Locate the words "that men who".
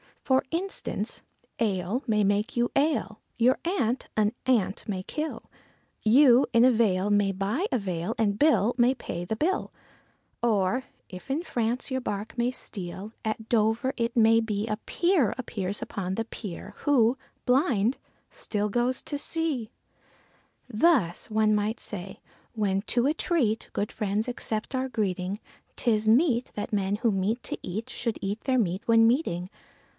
26.55-27.11